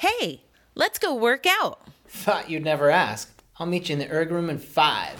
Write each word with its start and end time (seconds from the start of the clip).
Hey, 0.00 0.44
let's 0.76 1.00
go 1.00 1.12
work 1.12 1.44
out. 1.44 1.80
Thought 2.06 2.48
you'd 2.48 2.62
never 2.62 2.88
ask. 2.88 3.42
I'll 3.58 3.66
meet 3.66 3.88
you 3.88 3.94
in 3.94 3.98
the 3.98 4.08
erg 4.08 4.30
room 4.30 4.48
in 4.48 4.60
five. 4.60 5.18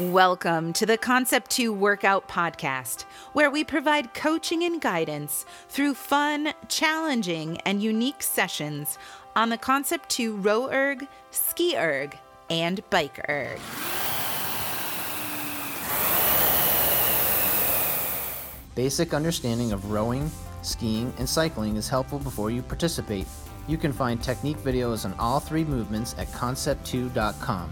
Welcome 0.00 0.72
to 0.72 0.84
the 0.84 0.98
Concept 0.98 1.48
2 1.52 1.72
Workout 1.72 2.28
Podcast, 2.28 3.02
where 3.34 3.52
we 3.52 3.62
provide 3.62 4.14
coaching 4.14 4.64
and 4.64 4.80
guidance 4.80 5.46
through 5.68 5.94
fun, 5.94 6.52
challenging, 6.66 7.60
and 7.60 7.80
unique 7.80 8.24
sessions 8.24 8.98
on 9.36 9.48
the 9.48 9.58
Concept 9.58 10.08
2 10.08 10.38
row 10.38 10.68
erg, 10.72 11.06
ski 11.30 11.76
erg, 11.76 12.18
and 12.50 12.82
bike 12.90 13.24
erg. 13.28 13.60
Basic 18.74 19.14
understanding 19.14 19.72
of 19.72 19.92
rowing, 19.92 20.30
skiing, 20.62 21.12
and 21.18 21.28
cycling 21.28 21.76
is 21.76 21.88
helpful 21.88 22.18
before 22.18 22.50
you 22.50 22.60
participate. 22.60 23.26
You 23.68 23.78
can 23.78 23.92
find 23.92 24.20
technique 24.20 24.58
videos 24.58 25.04
on 25.04 25.14
all 25.18 25.38
three 25.38 25.64
movements 25.64 26.14
at 26.18 26.26
concept2.com. 26.32 27.70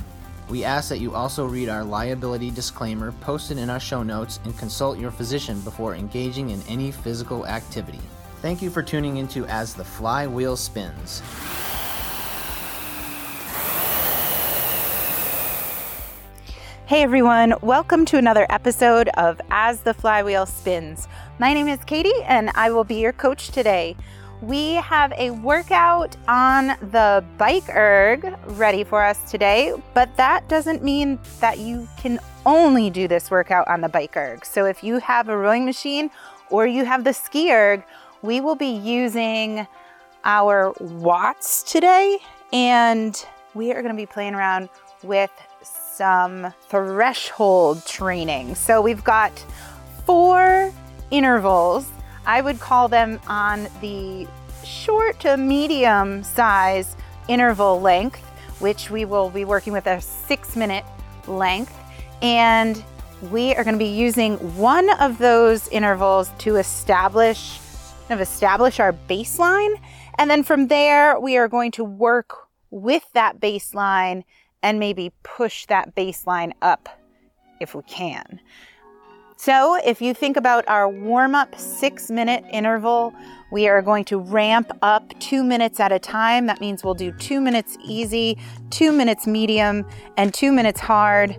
We 0.49 0.65
ask 0.65 0.89
that 0.91 1.01
you 1.01 1.15
also 1.15 1.47
read 1.47 1.69
our 1.69 1.83
liability 1.83 2.51
disclaimer 2.51 3.11
posted 3.13 3.59
in 3.59 3.69
our 3.69 3.81
show 3.81 4.03
notes 4.03 4.39
and 4.45 4.57
consult 4.57 4.99
your 4.99 5.11
physician 5.11 5.61
before 5.63 5.95
engaging 5.95 6.51
in 6.51 6.63
any 6.69 6.93
physical 6.93 7.47
activity. 7.47 8.01
Thank 8.41 8.63
you 8.63 8.71
for 8.71 8.83
tuning 8.83 9.17
into 9.17 9.45
As 9.47 9.75
the 9.75 9.85
Flywheel 9.85 10.57
Spins. 10.57 11.23
Hey 16.93 17.05
everyone, 17.05 17.55
welcome 17.63 18.05
to 18.05 18.19
another 18.19 18.45
episode 18.51 19.09
of 19.17 19.41
As 19.51 19.81
the 19.81 19.95
Flywheel 19.95 20.45
Spins. 20.45 21.09
My 21.39 21.55
name 21.55 21.67
is 21.67 21.83
Katie 21.87 22.13
and 22.25 22.51
I 22.51 22.71
will 22.71 22.85
be 22.85 22.97
your 22.97 23.15
coach 23.15 23.49
today. 23.49 23.97
We 24.43 24.75
have 24.75 25.11
a 25.17 25.31
workout 25.31 26.15
on 26.29 26.77
the 26.91 27.25
bike 27.39 27.67
erg 27.71 28.37
ready 28.45 28.85
for 28.85 29.03
us 29.03 29.31
today, 29.31 29.73
but 29.95 30.15
that 30.19 30.47
doesn't 30.51 30.85
mean 30.85 31.19
that 31.41 31.59
you 31.59 31.89
can 31.97 32.21
only 32.45 32.91
do 32.91 33.09
this 33.09 33.31
workout 33.31 33.67
on 33.69 33.81
the 33.81 33.89
bike 33.89 34.15
erg. 34.15 34.45
So 34.45 34.67
if 34.67 34.85
you 34.85 34.99
have 34.99 35.31
a 35.31 35.37
rowing 35.39 35.65
machine 35.65 36.11
or 36.51 36.67
you 36.67 36.85
have 36.85 37.05
the 37.05 37.15
ski 37.15 37.51
erg, 37.51 37.85
we 38.21 38.43
will 38.43 38.55
be 38.55 38.67
using 38.67 39.67
our 40.27 40.75
watts 40.79 41.63
today 41.63 42.19
and 42.53 43.25
we 43.55 43.73
are 43.73 43.81
going 43.81 43.95
to 43.95 44.03
be 44.03 44.05
playing 44.05 44.35
around 44.35 44.69
with 45.03 45.31
some 45.93 46.53
threshold 46.69 47.85
training. 47.87 48.55
So 48.55 48.81
we've 48.81 49.05
got 49.05 49.33
four 50.07 50.73
intervals. 51.11 51.89
I 52.27 52.41
would 52.41 52.61
call 52.61 52.89
them 52.89 53.21
on 53.27 53.69
the 53.81 54.27
short 54.65 55.21
to 55.21 55.37
medium 55.37 56.23
size 56.23 56.97
interval 57.29 57.81
length, 57.81 58.21
which 58.61 58.91
we 58.91 59.05
will 59.05 59.31
be 59.31 59.45
working 59.45 59.73
with 59.73 59.87
a 59.87 60.01
six 60.01 60.57
minute 60.57 60.85
length. 61.27 61.77
And 62.23 62.83
we 63.31 63.55
are 63.55 63.65
going 63.65 63.75
to 63.75 63.79
be 63.79 63.85
using 63.87 64.37
one 64.57 64.91
of 65.01 65.19
those 65.19 65.69
intervals 65.69 66.31
to 66.39 66.57
establish 66.57 67.59
kind 68.09 68.21
of 68.21 68.29
establish 68.29 68.81
our 68.81 68.93
baseline. 68.93 69.75
And 70.19 70.31
then 70.31 70.43
from 70.43 70.67
there, 70.67 71.19
we 71.19 71.37
are 71.37 71.49
going 71.49 71.71
to 71.73 71.85
work 71.85 72.35
with 72.71 73.05
that 73.15 73.41
baseline 73.41 74.25
and 74.63 74.79
maybe 74.79 75.13
push 75.23 75.67
that 75.67 75.95
baseline 75.95 76.53
up 76.63 76.89
if 77.61 77.75
we 77.75 77.83
can. 77.83 78.41
So, 79.37 79.77
if 79.85 80.01
you 80.01 80.15
think 80.15 80.37
about 80.37 80.69
our 80.69 80.89
warm 80.89 81.35
up 81.35 81.59
six 81.59 82.11
minute 82.11 82.45
interval, 82.53 83.13
we 83.51 83.67
are 83.67 83.83
going 83.83 84.05
to 84.05 84.19
ramp 84.19 84.71
up 84.83 85.19
two 85.19 85.43
minutes 85.43 85.81
at 85.81 85.91
a 85.91 85.99
time. 85.99 86.47
That 86.47 86.61
means 86.61 86.85
we'll 86.85 86.95
do 86.95 87.11
two 87.19 87.41
minutes 87.41 87.77
easy, 87.85 88.39
two 88.71 88.93
minutes 88.93 89.27
medium, 89.27 89.85
and 90.17 90.33
two 90.33 90.53
minutes 90.53 90.79
hard. 90.79 91.37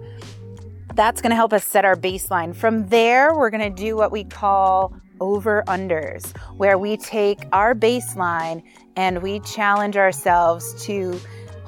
That's 0.96 1.22
going 1.22 1.30
to 1.30 1.36
help 1.38 1.54
us 1.54 1.64
set 1.64 1.86
our 1.86 1.96
baseline. 1.96 2.54
From 2.54 2.88
there, 2.90 3.34
we're 3.34 3.50
going 3.50 3.74
to 3.74 3.82
do 3.84 3.96
what 3.96 4.12
we 4.12 4.26
call 4.26 4.94
over 5.22 5.64
unders, 5.68 6.36
where 6.58 6.78
we 6.78 6.98
take 6.98 7.40
our 7.54 7.74
baseline 7.74 8.62
and 8.98 9.24
we 9.24 9.40
challenge 9.40 9.96
ourselves 9.96 10.74
to 10.84 11.18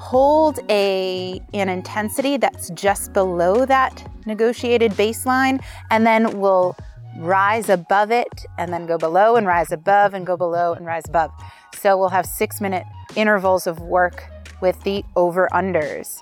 hold 0.06 0.60
a 0.70 1.42
an 1.52 1.68
intensity 1.68 2.36
that's 2.36 2.70
just 2.70 3.12
below 3.12 3.66
that 3.66 4.08
negotiated 4.24 4.92
baseline 4.92 5.60
and 5.90 6.06
then 6.06 6.38
we'll 6.38 6.76
rise 7.18 7.68
above 7.68 8.12
it 8.12 8.46
and 8.56 8.72
then 8.72 8.86
go 8.86 8.96
below 8.96 9.34
and 9.34 9.48
rise 9.48 9.72
above 9.72 10.14
and 10.14 10.24
go 10.24 10.36
below 10.36 10.74
and 10.74 10.86
rise 10.86 11.02
above. 11.08 11.32
So 11.74 11.98
we'll 11.98 12.10
have 12.10 12.24
6 12.24 12.60
minute 12.60 12.84
intervals 13.16 13.66
of 13.66 13.80
work 13.80 14.30
with 14.60 14.80
the 14.84 15.04
over 15.16 15.48
unders. 15.52 16.20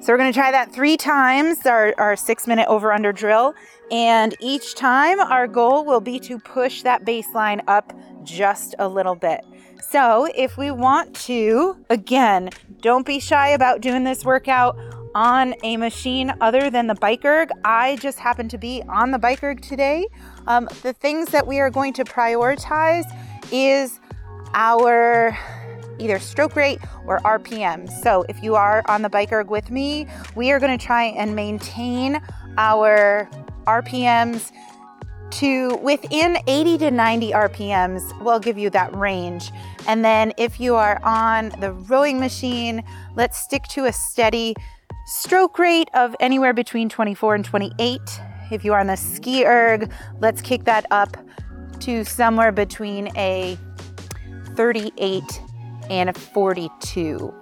So 0.00 0.10
we're 0.10 0.16
going 0.16 0.32
to 0.32 0.38
try 0.38 0.50
that 0.50 0.72
3 0.72 0.96
times 0.96 1.66
our 1.66 1.94
our 1.98 2.16
6 2.16 2.46
minute 2.46 2.66
over 2.66 2.94
under 2.94 3.12
drill 3.12 3.52
and 3.90 4.34
each 4.40 4.74
time 4.74 5.20
our 5.20 5.46
goal 5.46 5.84
will 5.84 6.00
be 6.00 6.18
to 6.20 6.38
push 6.38 6.80
that 6.80 7.04
baseline 7.04 7.60
up 7.68 7.92
just 8.24 8.74
a 8.78 8.88
little 8.88 9.16
bit. 9.16 9.44
So, 9.92 10.26
if 10.34 10.56
we 10.56 10.70
want 10.70 11.14
to, 11.26 11.76
again, 11.90 12.48
don't 12.82 13.06
be 13.06 13.20
shy 13.20 13.48
about 13.50 13.80
doing 13.80 14.04
this 14.04 14.24
workout 14.24 14.76
on 15.14 15.54
a 15.62 15.76
machine 15.76 16.32
other 16.40 16.68
than 16.68 16.88
the 16.88 16.94
bike 16.96 17.24
erg. 17.24 17.50
I 17.64 17.96
just 17.96 18.18
happen 18.18 18.48
to 18.48 18.58
be 18.58 18.82
on 18.88 19.12
the 19.12 19.18
bike 19.18 19.42
erg 19.42 19.62
today. 19.62 20.06
Um, 20.46 20.68
the 20.82 20.92
things 20.92 21.28
that 21.28 21.46
we 21.46 21.60
are 21.60 21.70
going 21.70 21.92
to 21.94 22.04
prioritize 22.04 23.04
is 23.50 24.00
our 24.54 25.36
either 25.98 26.18
stroke 26.18 26.56
rate 26.56 26.80
or 27.06 27.20
RPM. 27.20 27.88
So, 28.02 28.24
if 28.28 28.42
you 28.42 28.56
are 28.56 28.82
on 28.88 29.02
the 29.02 29.08
bike 29.08 29.32
erg 29.32 29.48
with 29.48 29.70
me, 29.70 30.08
we 30.34 30.50
are 30.50 30.58
going 30.58 30.76
to 30.76 30.84
try 30.84 31.04
and 31.04 31.36
maintain 31.36 32.20
our 32.58 33.30
RPMs 33.66 34.50
to 35.32 35.76
within 35.76 36.38
80 36.46 36.78
to 36.78 36.90
90 36.90 37.32
RPMs 37.32 38.22
will 38.22 38.38
give 38.38 38.58
you 38.58 38.70
that 38.70 38.94
range. 38.94 39.50
And 39.86 40.04
then 40.04 40.32
if 40.36 40.60
you 40.60 40.74
are 40.74 41.00
on 41.02 41.50
the 41.60 41.72
rowing 41.72 42.20
machine, 42.20 42.82
let's 43.16 43.38
stick 43.38 43.64
to 43.70 43.86
a 43.86 43.92
steady 43.92 44.54
stroke 45.06 45.58
rate 45.58 45.88
of 45.94 46.14
anywhere 46.20 46.52
between 46.52 46.88
24 46.88 47.34
and 47.36 47.44
28. 47.44 48.00
If 48.50 48.64
you 48.64 48.72
are 48.72 48.80
on 48.80 48.88
the 48.88 48.96
ski 48.96 49.44
erg, 49.44 49.90
let's 50.20 50.42
kick 50.42 50.64
that 50.64 50.86
up 50.90 51.16
to 51.80 52.04
somewhere 52.04 52.52
between 52.52 53.08
a 53.16 53.58
38 54.54 55.22
and 55.90 56.10
a 56.10 56.12
42. 56.12 57.34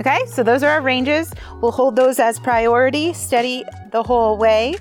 Okay, 0.00 0.24
so 0.26 0.44
those 0.44 0.62
are 0.62 0.70
our 0.70 0.80
ranges. 0.80 1.32
We'll 1.60 1.72
hold 1.72 1.96
those 1.96 2.20
as 2.20 2.38
priority, 2.38 3.12
steady 3.14 3.64
the 3.90 4.02
whole 4.02 4.36
way. 4.36 4.76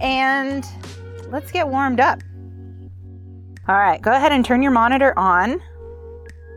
And 0.00 0.64
let's 1.32 1.50
get 1.50 1.66
warmed 1.66 1.98
up. 1.98 2.22
All 3.66 3.78
right, 3.78 4.00
go 4.00 4.12
ahead 4.12 4.32
and 4.32 4.44
turn 4.44 4.62
your 4.62 4.72
monitor 4.72 5.18
on. 5.18 5.60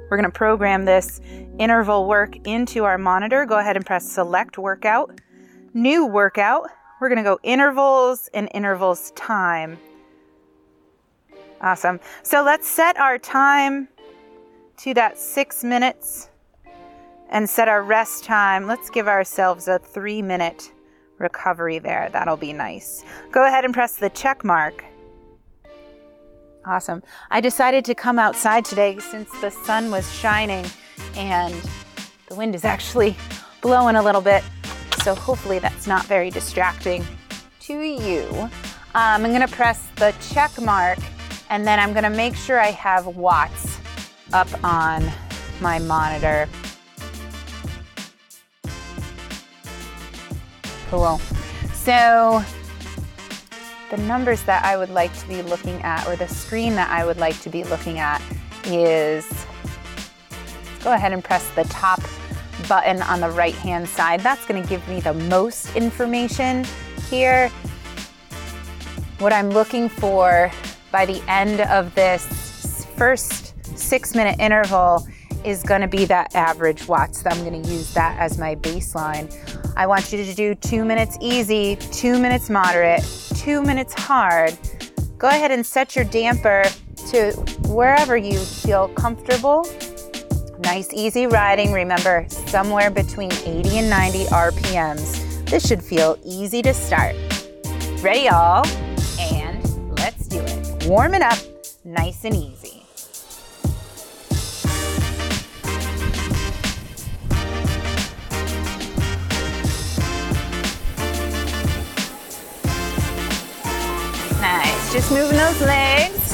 We're 0.09 0.17
going 0.17 0.29
to 0.29 0.37
program 0.37 0.85
this 0.85 1.21
interval 1.57 2.07
work 2.07 2.35
into 2.47 2.83
our 2.83 2.97
monitor. 2.97 3.45
Go 3.45 3.57
ahead 3.57 3.75
and 3.75 3.85
press 3.85 4.07
select 4.07 4.57
workout, 4.57 5.19
new 5.73 6.05
workout. 6.05 6.69
We're 6.99 7.09
going 7.09 7.23
to 7.23 7.23
go 7.23 7.39
intervals 7.41 8.29
and 8.33 8.49
intervals 8.53 9.11
time. 9.11 9.77
Awesome. 11.61 11.99
So 12.23 12.43
let's 12.43 12.67
set 12.67 12.97
our 12.97 13.17
time 13.17 13.87
to 14.77 14.93
that 14.93 15.17
six 15.17 15.63
minutes 15.63 16.29
and 17.29 17.49
set 17.49 17.67
our 17.67 17.81
rest 17.81 18.25
time. 18.25 18.67
Let's 18.67 18.89
give 18.89 19.07
ourselves 19.07 19.67
a 19.67 19.79
three 19.79 20.21
minute 20.21 20.71
recovery 21.17 21.79
there. 21.79 22.09
That'll 22.11 22.37
be 22.37 22.53
nice. 22.53 23.03
Go 23.31 23.45
ahead 23.45 23.65
and 23.65 23.73
press 23.73 23.95
the 23.95 24.09
check 24.09 24.43
mark. 24.43 24.83
Awesome. 26.65 27.03
I 27.29 27.41
decided 27.41 27.85
to 27.85 27.95
come 27.95 28.17
outside 28.17 28.65
today 28.65 28.97
since 28.99 29.29
the 29.39 29.51
sun 29.51 29.91
was 29.91 30.11
shining 30.11 30.65
and 31.15 31.53
the 32.27 32.35
wind 32.35 32.55
is 32.55 32.65
actually 32.65 33.15
blowing 33.61 33.95
a 33.95 34.01
little 34.01 34.21
bit. 34.21 34.43
So 35.03 35.13
hopefully 35.13 35.59
that's 35.59 35.85
not 35.85 36.05
very 36.05 36.31
distracting 36.31 37.05
to 37.61 37.79
you. 37.79 38.27
Um, 38.95 39.23
I'm 39.23 39.31
going 39.31 39.41
to 39.41 39.47
press 39.47 39.87
the 39.97 40.13
check 40.29 40.59
mark 40.59 40.97
and 41.49 41.67
then 41.67 41.79
I'm 41.79 41.93
going 41.93 42.03
to 42.03 42.09
make 42.09 42.35
sure 42.35 42.59
I 42.59 42.71
have 42.71 43.05
watts 43.05 43.77
up 44.33 44.47
on 44.63 45.11
my 45.61 45.77
monitor. 45.79 46.49
Cool. 50.95 51.19
So 51.73 52.41
the 53.91 53.97
numbers 53.97 54.43
that 54.43 54.63
I 54.63 54.77
would 54.77 54.89
like 54.89 55.13
to 55.19 55.27
be 55.27 55.41
looking 55.41 55.81
at, 55.81 56.07
or 56.07 56.15
the 56.15 56.27
screen 56.27 56.73
that 56.75 56.89
I 56.89 57.05
would 57.05 57.17
like 57.17 57.37
to 57.41 57.49
be 57.49 57.65
looking 57.65 57.99
at, 57.99 58.21
is 58.63 59.27
go 60.81 60.93
ahead 60.93 61.11
and 61.11 61.21
press 61.21 61.49
the 61.51 61.65
top 61.65 61.99
button 62.69 63.01
on 63.01 63.19
the 63.19 63.29
right 63.29 63.55
hand 63.55 63.89
side. 63.89 64.21
That's 64.21 64.45
going 64.45 64.63
to 64.63 64.69
give 64.69 64.87
me 64.87 65.01
the 65.01 65.13
most 65.13 65.75
information 65.75 66.65
here. 67.09 67.49
What 69.19 69.33
I'm 69.33 69.49
looking 69.49 69.89
for 69.89 70.49
by 70.93 71.05
the 71.05 71.21
end 71.27 71.59
of 71.59 71.93
this 71.93 72.87
first 72.95 73.53
six 73.77 74.15
minute 74.15 74.39
interval 74.39 75.05
is 75.45 75.63
going 75.63 75.81
to 75.81 75.87
be 75.87 76.05
that 76.05 76.33
average 76.35 76.87
watts. 76.87 77.23
I'm 77.25 77.43
going 77.43 77.61
to 77.61 77.69
use 77.69 77.93
that 77.93 78.17
as 78.19 78.37
my 78.37 78.55
baseline. 78.55 79.33
I 79.77 79.87
want 79.87 80.11
you 80.11 80.23
to 80.23 80.33
do 80.33 80.55
two 80.55 80.83
minutes 80.83 81.17
easy, 81.21 81.75
two 81.91 82.19
minutes 82.19 82.49
moderate, 82.49 83.03
two 83.35 83.61
minutes 83.61 83.93
hard. 83.93 84.57
Go 85.17 85.27
ahead 85.27 85.51
and 85.51 85.65
set 85.65 85.95
your 85.95 86.05
damper 86.05 86.63
to 87.11 87.31
wherever 87.67 88.17
you 88.17 88.39
feel 88.39 88.89
comfortable. 88.89 89.67
Nice, 90.59 90.91
easy 90.93 91.27
riding. 91.27 91.71
Remember, 91.71 92.25
somewhere 92.29 92.89
between 92.89 93.31
80 93.31 93.77
and 93.77 93.89
90 93.89 94.25
RPMs. 94.25 95.49
This 95.49 95.67
should 95.67 95.83
feel 95.83 96.17
easy 96.25 96.61
to 96.63 96.73
start. 96.73 97.15
Ready, 98.01 98.21
y'all? 98.21 98.65
And 99.19 99.97
let's 99.99 100.27
do 100.27 100.39
it. 100.39 100.87
Warm 100.87 101.13
it 101.13 101.21
up 101.21 101.37
nice 101.83 102.25
and 102.25 102.35
easy. 102.35 102.64
Just 114.95 115.11
moving 115.11 115.35
those 115.35 115.59
legs. 115.59 116.31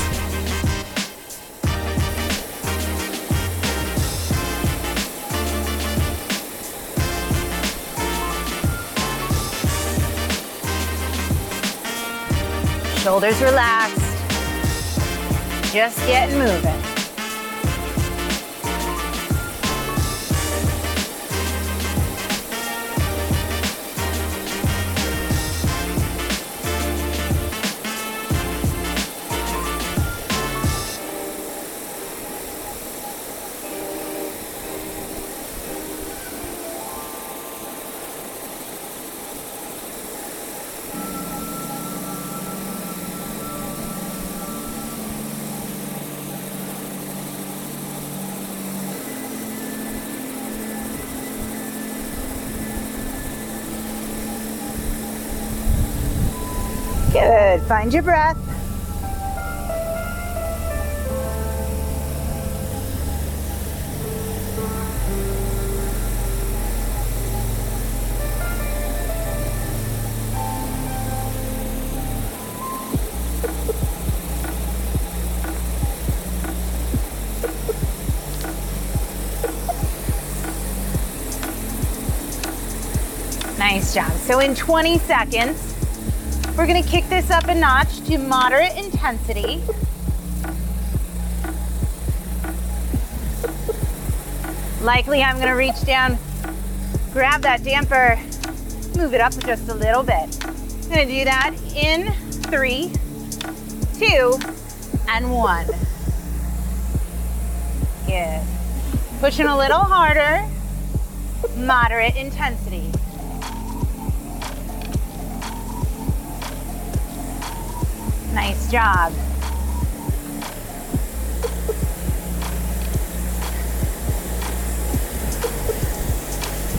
Shoulders 13.01 13.41
relaxed. 13.41 13.99
Just 15.73 15.97
getting 16.05 16.37
moving. 16.37 16.90
Good. 57.21 57.61
Find 57.67 57.93
your 57.93 58.01
breath. 58.01 58.35
Nice 83.59 83.93
job. 83.93 84.11
So 84.21 84.39
in 84.39 84.55
20 84.55 84.97
seconds, 84.97 85.70
we're 86.61 86.67
gonna 86.67 86.83
kick 86.83 87.09
this 87.09 87.31
up 87.31 87.45
a 87.45 87.55
notch 87.55 88.01
to 88.01 88.19
moderate 88.19 88.77
intensity. 88.77 89.63
Likely 94.83 95.23
I'm 95.23 95.39
gonna 95.39 95.55
reach 95.55 95.83
down, 95.85 96.19
grab 97.13 97.41
that 97.41 97.63
damper, 97.63 98.19
move 98.95 99.15
it 99.15 99.21
up 99.21 99.35
just 99.39 99.69
a 99.69 99.73
little 99.73 100.03
bit. 100.03 100.45
I'm 100.45 100.89
gonna 100.89 101.05
do 101.07 101.25
that 101.25 101.55
in 101.75 102.13
three, 102.51 102.91
two, 103.97 104.37
and 105.09 105.31
one. 105.31 105.65
Good. 108.05 108.41
Pushing 109.19 109.47
a 109.47 109.57
little 109.57 109.79
harder, 109.79 110.47
moderate 111.57 112.15
intensity. 112.15 112.91
Job. 118.71 119.11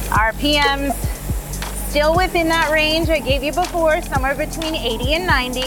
RPMs 0.08 0.94
still 1.90 2.16
within 2.16 2.48
that 2.48 2.70
range 2.72 3.10
I 3.10 3.18
gave 3.18 3.42
you 3.42 3.52
before, 3.52 4.00
somewhere 4.00 4.34
between 4.34 4.74
80 4.74 5.14
and 5.14 5.26
90. 5.26 5.60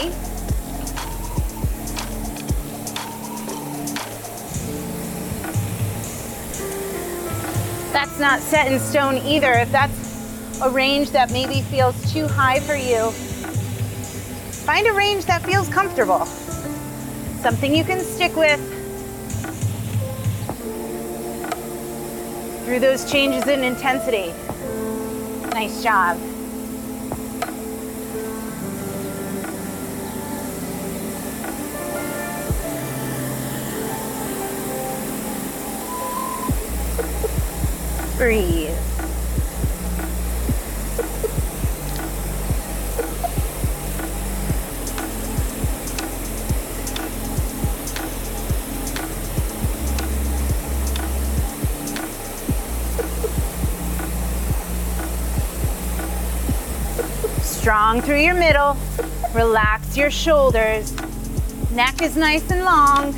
That's 7.92 8.18
not 8.18 8.40
set 8.40 8.72
in 8.72 8.80
stone 8.80 9.18
either. 9.18 9.52
If 9.52 9.70
that's 9.70 10.60
a 10.60 10.70
range 10.70 11.10
that 11.10 11.30
maybe 11.30 11.62
feels 11.62 12.12
too 12.12 12.26
high 12.26 12.58
for 12.60 12.74
you, 12.74 13.12
Find 14.66 14.88
a 14.88 14.92
range 14.92 15.26
that 15.26 15.42
feels 15.44 15.68
comfortable, 15.68 16.26
something 17.40 17.72
you 17.72 17.84
can 17.84 18.00
stick 18.00 18.34
with 18.34 18.60
through 22.64 22.80
those 22.80 23.08
changes 23.08 23.46
in 23.46 23.62
intensity. 23.62 24.34
Nice 25.52 25.84
job. 25.84 26.18
Breathe. 38.18 38.65
Through 58.06 58.22
your 58.22 58.36
middle. 58.36 58.76
Relax 59.34 59.96
your 59.96 60.12
shoulders. 60.12 60.94
Neck 61.72 62.02
is 62.02 62.16
nice 62.16 62.48
and 62.52 62.64
long. 62.64 63.10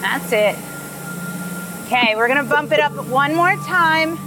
That's 0.00 0.32
it. 0.32 0.56
Okay, 1.84 2.16
we're 2.16 2.28
gonna 2.28 2.44
bump 2.44 2.72
it 2.72 2.80
up 2.80 2.94
one 3.08 3.36
more 3.36 3.54
time 3.66 4.18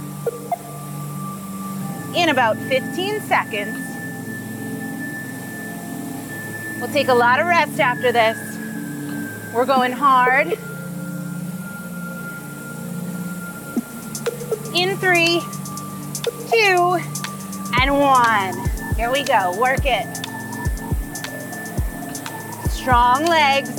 in 2.14 2.28
about 2.28 2.56
15 2.56 3.20
seconds. 3.22 3.76
We'll 6.80 6.92
take 6.92 7.08
a 7.08 7.14
lot 7.14 7.40
of 7.40 7.48
rest 7.48 7.80
after 7.80 8.12
this. 8.12 8.38
We're 9.52 9.66
going 9.66 9.90
hard. 9.90 10.56
In 14.74 14.96
three, 14.96 15.40
two, 16.50 16.98
and 17.80 17.98
one. 17.98 18.54
Here 18.96 19.10
we 19.10 19.22
go, 19.22 19.56
work 19.58 19.84
it. 19.84 20.04
Strong 22.70 23.26
legs. 23.26 23.70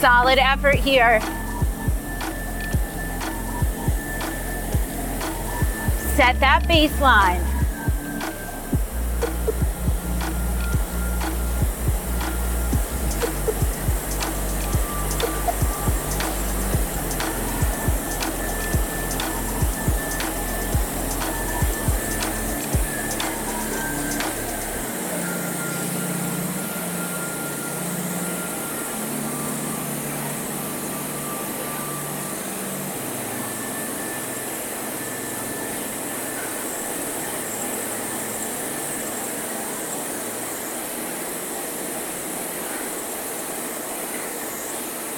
Solid 0.00 0.38
effort 0.38 0.76
here. 0.76 1.20
Set 6.16 6.38
that 6.40 6.64
baseline. 6.68 7.49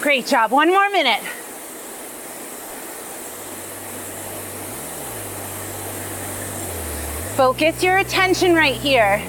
Great 0.02 0.26
job. 0.26 0.50
One 0.50 0.68
more 0.68 0.90
minute. 0.90 1.22
Focus 7.36 7.84
your 7.84 7.98
attention 7.98 8.52
right 8.52 8.74
here. 8.74 9.22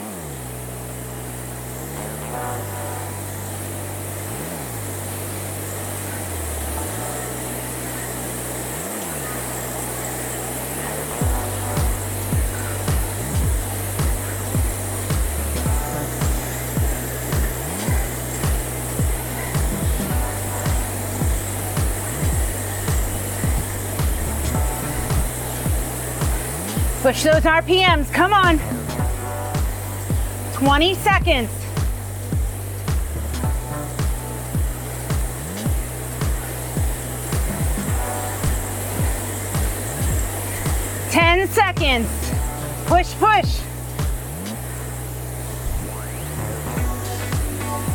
Push 27.14 27.26
those 27.26 27.44
RPMs, 27.44 28.12
come 28.12 28.34
on. 28.34 28.58
20 30.56 30.96
seconds. 30.96 31.52
Ten 41.12 41.48
seconds. 41.50 42.10
Push, 42.88 43.14
push. 43.20 43.60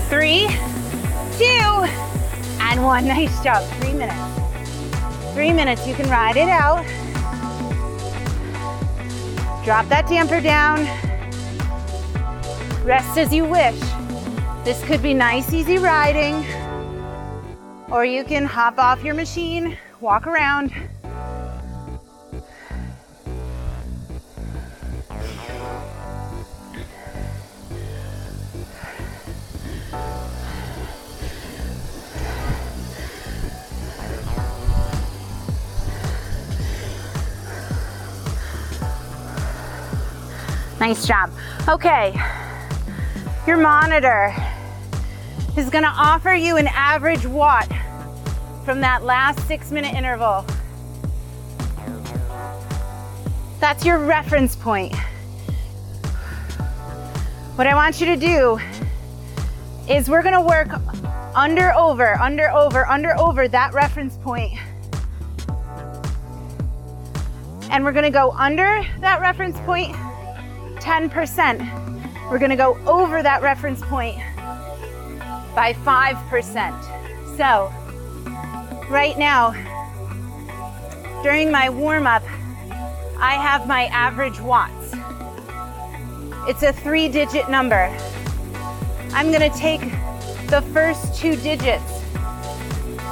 Three, 0.09 0.47
two, 1.37 1.45
and 2.61 2.85
one. 2.85 3.05
Nice 3.09 3.43
job. 3.43 3.69
Three 3.81 3.95
minutes. 3.95 5.35
Three 5.35 5.53
minutes. 5.53 5.89
You 5.89 5.95
can 5.95 6.09
ride 6.09 6.37
it 6.37 6.49
out. 6.49 6.85
Drop 9.69 9.87
that 9.91 10.09
damper 10.09 10.41
down. 10.41 10.79
Rest 12.87 13.19
as 13.19 13.35
you 13.35 13.45
wish. 13.45 13.79
This 14.65 14.83
could 14.87 15.03
be 15.03 15.13
nice, 15.13 15.53
easy 15.53 15.77
riding, 15.77 16.43
or 17.91 18.07
you 18.07 18.25
can 18.25 18.47
hop 18.47 18.79
off 18.79 19.05
your 19.05 19.13
machine, 19.13 19.77
walk 20.01 20.27
around. 20.27 20.73
Nice 40.81 41.09
job. 41.09 41.33
Okay, 41.69 42.15
your 43.49 43.57
monitor 43.57 44.33
is 45.57 45.71
gonna 45.71 45.93
offer 45.97 46.33
you 46.35 46.57
an 46.57 46.69
average 46.69 47.27
watt 47.27 47.67
from 48.65 48.81
that 48.81 49.03
last 49.03 49.45
six 49.49 49.73
minute 49.73 49.93
interval. 49.95 50.45
That's 53.59 53.85
your 53.85 53.99
reference 53.99 54.55
point. 54.55 54.95
What 57.57 57.67
I 57.67 57.75
want 57.75 58.01
you 58.01 58.07
to 58.07 58.17
do 58.17 58.61
is 59.93 60.09
we're 60.09 60.23
gonna 60.23 60.41
work 60.41 60.69
under, 61.35 61.73
over, 61.75 62.15
under, 62.21 62.51
over, 62.51 62.87
under, 62.87 63.19
over 63.19 63.49
that 63.49 63.75
reference 63.75 64.17
point. 64.19 64.53
And 67.69 67.83
we're 67.83 67.93
gonna 67.93 68.13
go 68.13 68.31
under 68.31 68.87
that 69.01 69.21
reference 69.21 69.59
point 69.61 69.97
10%. 70.89 72.31
We're 72.31 72.39
gonna 72.39 72.57
go 72.57 72.79
over 72.87 73.23
that 73.23 73.43
reference 73.43 73.83
point 73.83 74.17
by 75.55 75.75
5%. 75.85 77.37
So, 77.37 77.71
right 78.89 79.19
now, 79.19 79.53
during 81.23 81.53
my 81.53 81.69
warm 81.69 82.07
up, 82.07 82.23
I 83.21 83.35
have 83.35 83.67
my 83.67 83.85
average 83.89 84.41
watts. 84.41 84.95
It's 86.49 86.63
a 86.63 86.73
three 86.73 87.11
digit 87.11 87.51
number. 87.51 87.95
I'm 89.13 89.31
gonna 89.31 89.51
take 89.51 89.83
the 90.47 90.63
first 90.73 91.21
two 91.21 91.37
digits, 91.37 92.03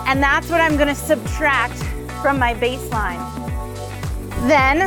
and 0.07 0.23
that's 0.23 0.49
what 0.49 0.63
I'm 0.63 0.79
gonna 0.79 0.95
subtract 0.95 1.77
from 2.23 2.39
my 2.39 2.55
baseline. 2.55 3.21
Then 4.49 4.81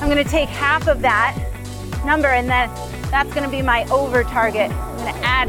I'm 0.00 0.08
gonna 0.08 0.24
take 0.24 0.48
half 0.48 0.88
of 0.88 1.02
that 1.02 1.51
number 2.04 2.28
and 2.28 2.48
then 2.48 2.68
that's 3.10 3.32
gonna 3.34 3.48
be 3.48 3.62
my 3.62 3.84
over 3.90 4.22
target. 4.24 4.70
I'm 4.70 4.96
gonna 4.98 5.18
add 5.22 5.48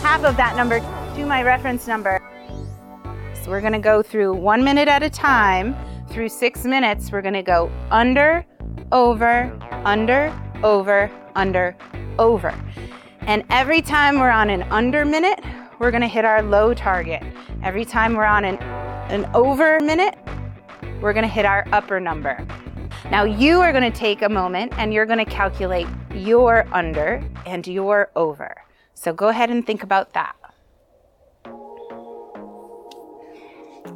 half 0.00 0.24
of 0.24 0.36
that 0.36 0.56
number 0.56 0.80
to 0.80 1.26
my 1.26 1.42
reference 1.42 1.86
number. 1.86 2.20
So 3.42 3.50
we're 3.50 3.60
gonna 3.60 3.78
go 3.78 4.02
through 4.02 4.34
one 4.34 4.62
minute 4.62 4.88
at 4.88 5.02
a 5.02 5.10
time. 5.10 5.76
Through 6.08 6.28
six 6.28 6.64
minutes, 6.64 7.10
we're 7.10 7.22
gonna 7.22 7.42
go 7.42 7.70
under, 7.90 8.44
over, 8.92 9.52
under, 9.84 10.32
over, 10.62 11.10
under, 11.34 11.76
over. 12.18 12.54
And 13.22 13.44
every 13.50 13.82
time 13.82 14.18
we're 14.18 14.30
on 14.30 14.50
an 14.50 14.62
under 14.64 15.04
minute, 15.04 15.40
we're 15.78 15.90
gonna 15.90 16.08
hit 16.08 16.24
our 16.24 16.42
low 16.42 16.74
target. 16.74 17.22
Every 17.62 17.84
time 17.84 18.14
we're 18.14 18.24
on 18.24 18.44
an, 18.44 18.56
an 19.10 19.28
over 19.34 19.80
minute, 19.80 20.16
we're 21.00 21.12
gonna 21.12 21.26
hit 21.26 21.44
our 21.44 21.66
upper 21.72 21.98
number. 21.98 22.46
Now 23.12 23.24
you 23.24 23.60
are 23.60 23.72
going 23.72 23.92
to 23.92 23.98
take 23.98 24.22
a 24.22 24.28
moment 24.30 24.72
and 24.78 24.90
you're 24.90 25.04
going 25.04 25.18
to 25.18 25.30
calculate 25.30 25.86
your 26.14 26.66
under 26.72 27.22
and 27.44 27.66
your 27.66 28.10
over. 28.16 28.56
So 28.94 29.12
go 29.12 29.28
ahead 29.28 29.50
and 29.50 29.66
think 29.66 29.82
about 29.82 30.14
that. 30.14 30.34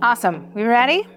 Awesome. 0.02 0.52
We 0.52 0.64
ready? 0.64 1.08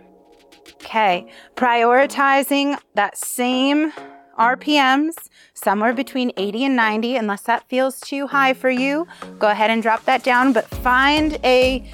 Okay. 0.76 1.30
Prioritizing 1.56 2.80
that 2.94 3.18
same 3.18 3.92
RPMs, 4.40 5.16
somewhere 5.54 5.92
between 5.92 6.32
80 6.38 6.64
and 6.64 6.76
90, 6.78 7.18
unless 7.18 7.42
that 7.42 7.68
feels 7.68 8.00
too 8.00 8.28
high 8.28 8.54
for 8.54 8.70
you. 8.70 9.08
Go 9.40 9.50
ahead 9.50 9.72
and 9.72 9.84
drop 9.84 10.06
that 10.06 10.24
down, 10.24 10.54
but 10.54 10.66
find 10.70 11.38
a, 11.44 11.86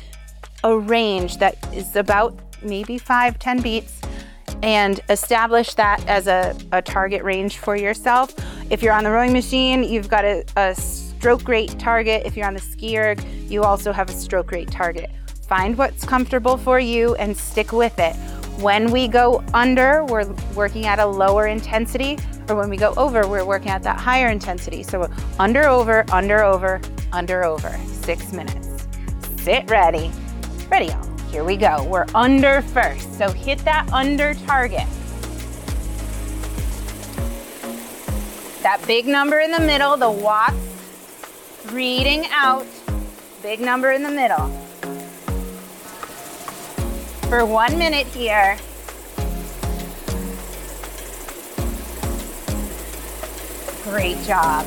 a 0.64 0.78
range 0.78 1.40
that 1.40 1.58
is 1.74 1.96
about 1.96 2.40
maybe 2.62 3.00
5, 3.00 3.40
10 3.40 3.62
beats 3.64 4.02
and 4.64 5.00
establish 5.10 5.74
that 5.76 6.06
as 6.08 6.28
a, 6.28 6.56
a 6.72 6.82
target 6.82 7.24
range 7.24 7.58
for 7.58 7.76
yourself. 7.76 8.34
If 8.70 8.82
you're 8.82 8.94
on 8.94 9.04
the 9.04 9.12
rowing 9.12 9.34
machine, 9.34 9.84
you've 9.84 10.10
got 10.10 10.26
a, 10.26 10.44
a 10.56 10.76
stroke 10.76 11.48
rate 11.48 11.78
target. 11.80 12.24
If 12.26 12.36
you're 12.38 12.48
on 12.48 12.54
the 12.54 12.62
ski 12.62 12.98
erg, 12.98 13.24
you 13.48 13.64
also 13.64 13.92
have 13.92 14.10
a 14.10 14.14
stroke 14.14 14.52
rate 14.52 14.72
target. 14.72 15.10
Find 15.48 15.78
what's 15.78 16.06
comfortable 16.06 16.58
for 16.58 16.80
you 16.80 17.16
and 17.16 17.38
stick 17.38 17.72
with 17.72 18.00
it. 18.00 18.16
When 18.62 18.90
we 18.90 19.08
go 19.08 19.44
under, 19.54 20.04
we're 20.06 20.32
working 20.56 20.86
at 20.86 21.00
a 21.00 21.06
lower 21.06 21.48
intensity, 21.48 22.18
or 22.48 22.56
when 22.56 22.70
we 22.70 22.78
go 22.78 22.94
over, 22.96 23.28
we're 23.28 23.46
working 23.46 23.70
at 23.70 23.84
that 23.84 24.00
higher 24.00 24.30
intensity. 24.30 24.82
So 24.82 25.10
under, 25.40 25.66
over, 25.66 26.06
under, 26.12 26.44
over, 26.44 26.80
under, 27.12 27.44
over, 27.44 27.78
six 27.86 28.32
minutes. 28.32 28.88
Sit 29.38 29.70
ready. 29.70 30.10
Ready, 30.72 30.86
y'all. 30.88 31.05
Here 31.36 31.44
we 31.44 31.58
go. 31.58 31.84
We're 31.90 32.06
under 32.16 32.62
first. 32.62 33.18
So 33.18 33.30
hit 33.30 33.60
that 33.66 33.90
under 33.92 34.36
target. 34.48 34.88
That 38.64 38.82
big 38.88 39.06
number 39.06 39.42
in 39.42 39.52
the 39.52 39.60
middle, 39.60 39.98
the 39.98 40.10
watts 40.10 40.56
reading 41.74 42.26
out. 42.32 42.66
Big 43.44 43.60
number 43.60 43.92
in 43.92 44.02
the 44.02 44.12
middle. 44.12 44.48
For 47.28 47.46
one 47.46 47.78
minute 47.78 48.08
here. 48.08 48.58
Great 53.84 54.24
job. 54.24 54.66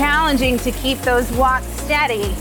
Challenging 0.00 0.56
to 0.56 0.70
keep 0.70 0.96
those 1.00 1.30
watts 1.32 1.66
steady. 1.82 2.34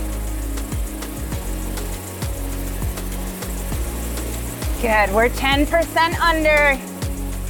Good, 4.82 5.14
we're 5.14 5.28
10% 5.28 6.20
under. 6.22 6.76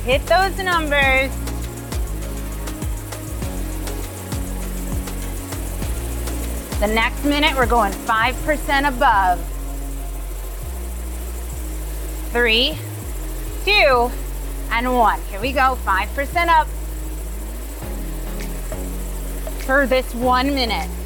Hit 0.06 0.26
those 0.26 0.58
numbers. 0.58 1.30
The 6.80 6.88
next 6.88 7.24
minute, 7.24 7.56
we're 7.56 7.68
going 7.68 7.94
5% 7.94 8.88
above. 8.88 9.40
Three, 12.32 12.76
two, 13.64 14.10
and 14.72 14.92
one. 14.92 15.22
Here 15.30 15.40
we 15.40 15.52
go, 15.52 15.78
5% 15.86 16.48
up 16.48 16.68
for 19.70 19.86
this 19.86 20.16
one 20.16 20.48
minute. 20.56 20.99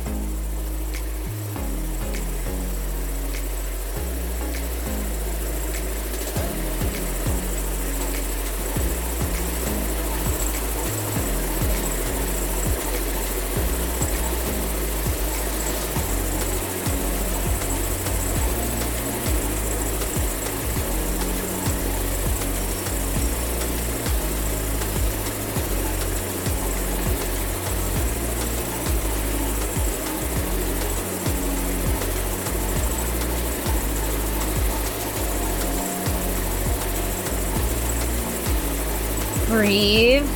Breathe. 39.63 40.27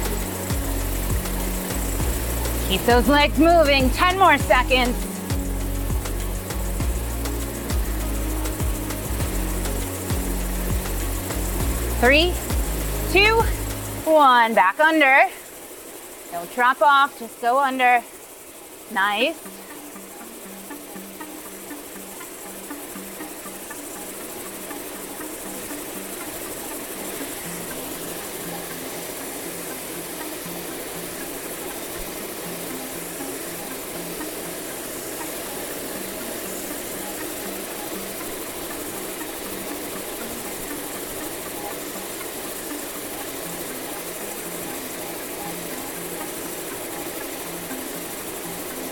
Keep 2.69 2.81
those 2.85 3.09
legs 3.09 3.37
moving. 3.37 3.89
10 3.89 4.17
more 4.17 4.37
seconds. 4.37 4.95
Three, 11.99 12.31
two, 13.11 13.41
one. 14.09 14.53
Back 14.53 14.79
under. 14.79 15.25
Don't 16.31 16.49
drop 16.55 16.81
off, 16.81 17.19
just 17.19 17.41
go 17.41 17.59
under. 17.59 18.01
Nice. 18.93 19.56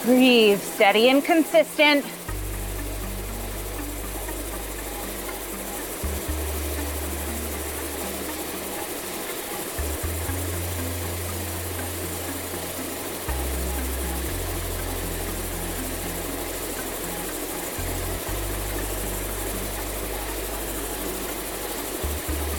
Breathe, 0.06 0.62
steady 0.62 1.10
and 1.10 1.24
consistent. 1.24 2.06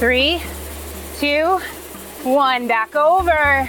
Three, 0.01 0.43
two, 1.21 1.61
one, 2.25 2.67
back 2.67 2.97
over. 2.97 3.69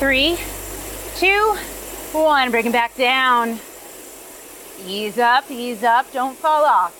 Three, 0.00 0.38
two, 1.16 1.56
one. 2.12 2.50
Bring 2.50 2.64
it 2.64 2.72
back 2.72 2.96
down. 2.96 3.60
Ease 4.86 5.18
up, 5.18 5.50
ease 5.50 5.84
up. 5.84 6.10
Don't 6.10 6.34
fall 6.38 6.64
off. 6.64 6.99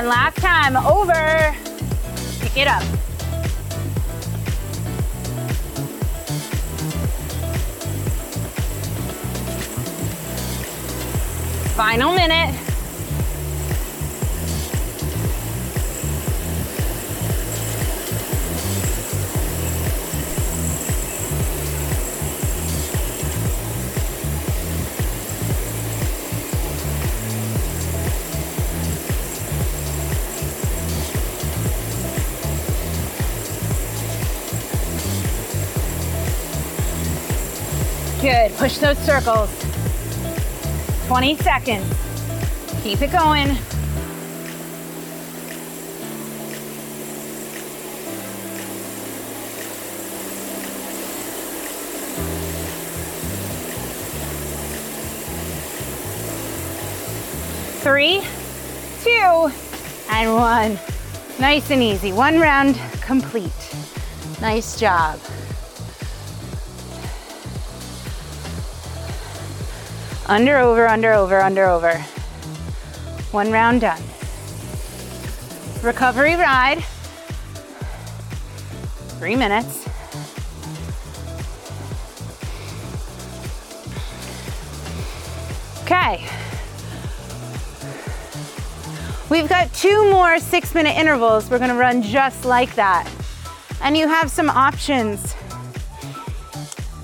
One. 0.00 0.08
Last 0.08 0.36
time, 0.38 0.76
over. 0.76 1.54
Pick 2.40 2.56
it 2.56 2.66
up. 2.66 2.82
Final 11.76 12.12
minute. 12.12 12.69
Push 38.70 38.78
those 38.78 38.98
circles. 38.98 39.50
20 41.06 41.36
seconds. 41.38 41.84
Keep 42.82 43.02
it 43.02 43.12
going. 43.12 43.56
Three, 57.80 58.20
two, 59.02 59.50
and 60.10 60.34
one. 60.34 60.78
Nice 61.40 61.70
and 61.70 61.82
easy. 61.82 62.12
One 62.12 62.38
round 62.38 62.78
complete. 63.00 63.50
Nice 64.40 64.78
job. 64.78 65.18
Under, 70.30 70.58
over, 70.58 70.86
under, 70.86 71.12
over, 71.12 71.40
under, 71.40 71.64
over. 71.64 71.94
One 73.32 73.50
round 73.50 73.80
done. 73.80 74.00
Recovery 75.82 76.36
ride. 76.36 76.84
Three 79.18 79.34
minutes. 79.34 79.88
Okay. 85.82 86.24
We've 89.30 89.48
got 89.48 89.74
two 89.74 90.08
more 90.12 90.38
six 90.38 90.76
minute 90.76 90.96
intervals. 90.96 91.50
We're 91.50 91.58
gonna 91.58 91.74
run 91.74 92.02
just 92.02 92.44
like 92.44 92.76
that. 92.76 93.10
And 93.82 93.96
you 93.96 94.06
have 94.06 94.30
some 94.30 94.48
options 94.48 95.34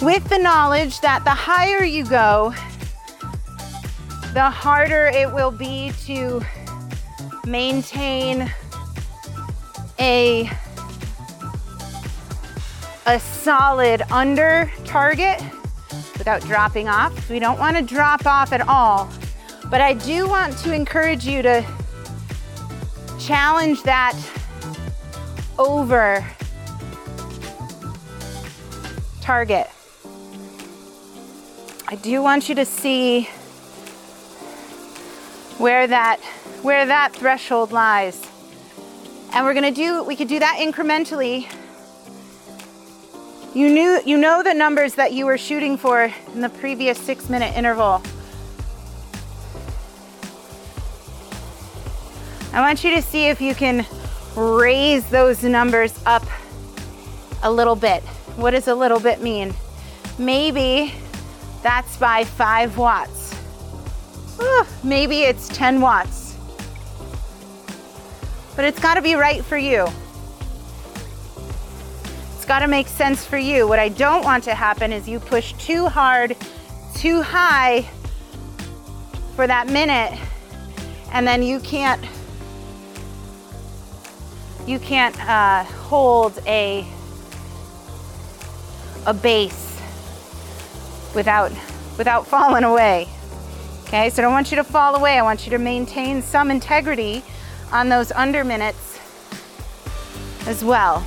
with 0.01 0.29
the 0.29 0.39
knowledge 0.39 1.01
that 1.01 1.25
the 1.25 1.31
higher 1.31 1.83
you 1.83 2.05
go, 2.05 2.55
the 4.37 4.51
harder 4.51 5.07
it 5.07 5.33
will 5.33 5.51
be 5.51 5.91
to 6.05 6.43
maintain 7.47 8.53
a 9.99 10.51
a 13.07 13.19
solid 13.19 14.03
under 14.11 14.71
target 14.85 15.43
without 16.19 16.43
dropping 16.43 16.87
off. 16.87 17.31
We 17.31 17.39
don't 17.39 17.59
want 17.59 17.79
to 17.79 17.83
drop 17.83 18.27
off 18.27 18.53
at 18.53 18.61
all, 18.69 19.09
but 19.71 19.81
I 19.81 19.95
do 19.95 20.29
want 20.29 20.55
to 20.59 20.75
encourage 20.75 21.27
you 21.27 21.41
to 21.41 21.65
challenge 23.19 23.85
that 23.85 24.15
over 25.59 26.23
target. 29.23 29.71
I 31.89 31.95
do 31.95 32.21
want 32.21 32.51
you 32.51 32.55
to 32.57 32.67
see 32.67 33.31
where 35.59 35.87
that 35.87 36.21
where 36.63 36.87
that 36.87 37.15
threshold 37.15 37.73
lies. 37.73 38.25
And 39.33 39.45
we're 39.45 39.55
going 39.55 39.75
to 39.75 39.81
do 39.81 40.05
we 40.05 40.17
could 40.17 40.29
do 40.29 40.39
that 40.39 40.59
incrementally. 40.61 41.51
You 43.55 43.71
knew 43.71 44.01
you 44.05 44.19
know 44.19 44.43
the 44.43 44.55
numbers 44.55 44.95
that 44.95 45.13
you 45.13 45.25
were 45.25 45.39
shooting 45.39 45.77
for 45.79 46.13
in 46.35 46.41
the 46.41 46.49
previous 46.49 46.99
6 46.99 47.29
minute 47.31 47.57
interval. 47.57 48.03
I 52.53 52.61
want 52.61 52.85
you 52.85 52.95
to 52.95 53.03
see 53.03 53.27
if 53.27 53.41
you 53.41 53.55
can 53.55 53.87
raise 54.35 55.09
those 55.11 55.43
numbers 55.43 55.99
up 56.07 56.23
a 57.43 57.51
little 57.51 57.77
bit. 57.77 58.03
What 58.37 58.53
does 58.53 58.69
a 58.69 58.75
little 58.75 59.01
bit 59.01 59.23
mean? 59.23 59.55
Maybe 60.19 60.95
that's 61.63 61.97
by 61.97 62.25
five 62.25 62.77
watts. 62.79 63.26
Maybe 64.85 65.23
it's 65.23 65.49
10 65.49 65.81
watts. 65.81 66.37
But 68.55 68.65
it's 68.65 68.81
got 68.81 68.95
to 68.95 69.03
be 69.03 69.15
right 69.15 69.45
for 69.45 69.59
you. 69.59 69.87
It's 72.35 72.45
got 72.45 72.61
to 72.61 72.69
make 72.69 72.89
sense 72.89 73.25
for 73.25 73.37
you. 73.37 73.69
What 73.69 73.79
I 73.79 73.89
don't 73.89 74.25
want 74.25 74.45
to 74.45 74.55
happen 74.55 74.93
is 74.93 75.09
you 75.09 75.21
push 75.21 75.53
too 75.55 75.87
hard, 75.87 76.37
too 76.95 77.21
high 77.21 77.83
for 79.35 79.47
that 79.47 79.69
minute, 79.69 80.19
and 81.13 81.27
then 81.27 81.43
you 81.43 81.61
can't 81.61 82.03
you 84.67 84.79
can't 84.79 85.19
uh, 85.29 85.65
hold 85.65 86.39
a 86.47 86.87
a 89.07 89.15
base 89.15 89.81
without 91.15 91.53
without 91.97 92.27
falling 92.27 92.65
away. 92.65 93.09
Okay, 93.87 94.11
so 94.11 94.21
I 94.21 94.25
don't 94.25 94.33
want 94.33 94.51
you 94.51 94.57
to 94.57 94.65
fall 94.65 94.97
away. 94.97 95.19
I 95.19 95.23
want 95.23 95.47
you 95.47 95.51
to 95.51 95.59
maintain 95.59 96.21
some 96.21 96.51
integrity 96.51 97.23
on 97.73 97.89
those 97.89 98.13
under 98.13 98.45
minutes 98.45 99.01
as 100.47 100.65
well. 100.65 101.07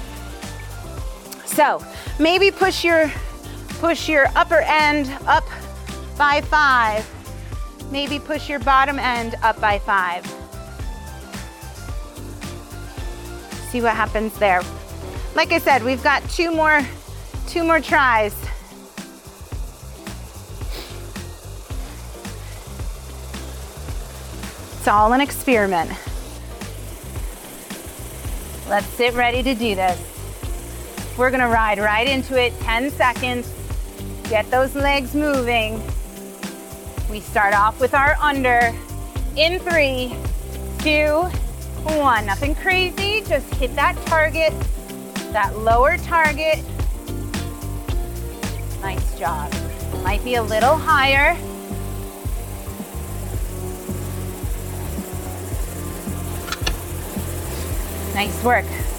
So 1.45 1.83
maybe 2.19 2.51
push 2.51 2.83
your 2.83 3.11
push 3.79 4.07
your 4.07 4.27
upper 4.35 4.61
end 4.61 5.11
up 5.25 5.45
by 6.17 6.41
five. 6.41 7.07
Maybe 7.91 8.19
push 8.19 8.49
your 8.49 8.59
bottom 8.59 8.99
end 8.99 9.35
up 9.41 9.59
by 9.59 9.79
five. 9.79 10.25
see 13.69 13.81
what 13.81 13.95
happens 13.95 14.37
there. 14.39 14.61
Like 15.35 15.51
I 15.51 15.59
said, 15.59 15.83
we've 15.83 16.03
got 16.03 16.27
two 16.29 16.51
more, 16.51 16.81
two 17.47 17.63
more 17.63 17.79
tries. 17.79 18.35
It's 24.79 24.87
all 24.87 25.11
an 25.11 25.19
experiment. 25.19 25.89
Let's 28.69 28.87
sit 28.87 29.13
ready 29.13 29.43
to 29.43 29.53
do 29.53 29.75
this. 29.75 29.99
We're 31.17 31.31
gonna 31.31 31.49
ride 31.49 31.79
right 31.79 32.07
into 32.07 32.41
it, 32.41 32.57
10 32.61 32.89
seconds. 32.91 33.53
Get 34.29 34.49
those 34.49 34.75
legs 34.75 35.13
moving. 35.13 35.83
We 37.09 37.19
start 37.19 37.53
off 37.53 37.81
with 37.81 37.93
our 37.93 38.15
under 38.21 38.73
in 39.35 39.59
three, 39.59 40.15
two, 40.79 41.23
one. 41.97 42.25
Nothing 42.25 42.55
crazy, 42.55 43.21
just 43.27 43.53
hit 43.55 43.75
that 43.75 43.97
target, 44.05 44.53
that 45.33 45.57
lower 45.57 45.97
target. 45.97 46.63
Nice 48.81 49.19
job. 49.19 49.53
Might 50.03 50.23
be 50.23 50.35
a 50.35 50.41
little 50.43 50.77
higher. 50.77 51.37
Nice 58.19 58.43
work. 58.43 58.98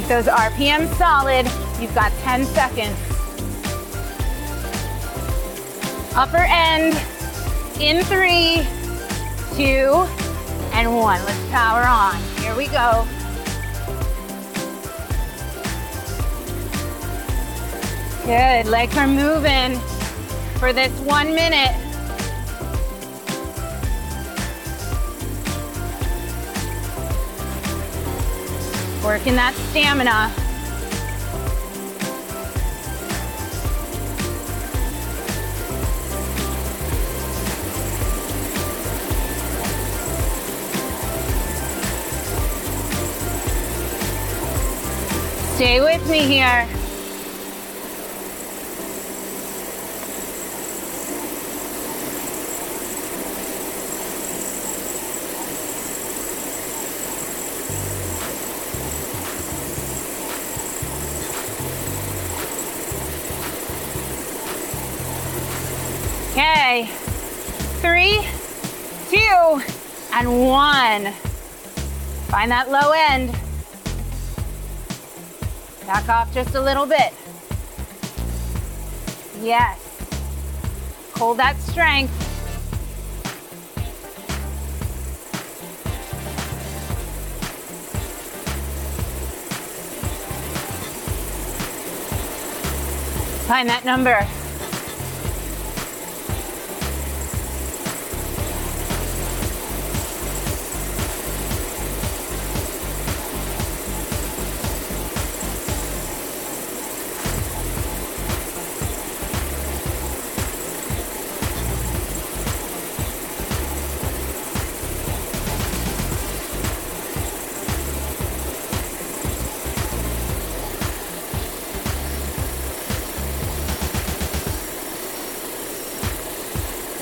Keep 0.00 0.08
those 0.08 0.26
RPMs 0.28 0.96
solid. 0.96 1.44
You've 1.78 1.94
got 1.94 2.10
10 2.22 2.46
seconds. 2.46 2.96
Upper 6.16 6.46
end 6.48 6.94
in 7.78 8.02
three, 8.04 8.66
two, 9.56 9.92
and 10.72 10.96
one. 10.96 11.22
Let's 11.26 11.50
power 11.50 11.82
on. 11.82 12.16
Here 12.40 12.56
we 12.56 12.68
go. 12.68 13.06
Good, 18.24 18.70
legs 18.70 18.96
are 18.96 19.06
moving 19.06 19.78
for 20.58 20.72
this 20.72 20.98
one 21.00 21.34
minute. 21.34 21.79
Working 29.04 29.34
that 29.36 29.54
stamina. 29.70 30.30
Stay 45.56 45.80
with 45.80 46.08
me 46.08 46.20
here. 46.20 46.79
Find 71.08 72.50
that 72.50 72.70
low 72.70 72.92
end. 72.92 73.32
Back 75.86 76.08
off 76.08 76.32
just 76.32 76.54
a 76.54 76.60
little 76.60 76.86
bit. 76.86 77.12
Yes. 79.40 79.78
Hold 81.16 81.38
that 81.38 81.56
strength. 81.58 82.12
Find 93.46 93.68
that 93.68 93.84
number. 93.84 94.26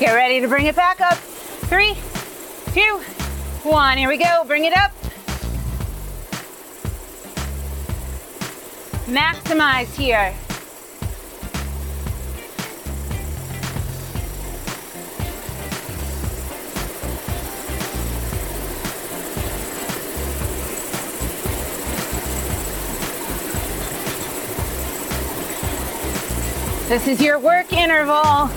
Get 0.09 0.15
ready 0.15 0.41
to 0.41 0.47
bring 0.47 0.65
it 0.65 0.75
back 0.75 1.01
up. 1.01 1.19
Three, 1.69 1.93
two, 2.73 2.99
one. 3.61 3.95
Here 3.95 4.09
we 4.09 4.17
go. 4.17 4.43
Bring 4.43 4.65
it 4.65 4.75
up. 4.75 4.91
Maximize 9.05 9.95
here. 9.95 10.33
This 26.87 27.07
is 27.07 27.21
your 27.21 27.37
work 27.37 27.71
interval. 27.71 28.49